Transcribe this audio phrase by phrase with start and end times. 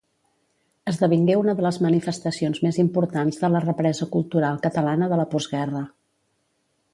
[0.91, 5.85] Esdevingué una de les manifestacions més importants de la represa cultural catalana de la postguerra.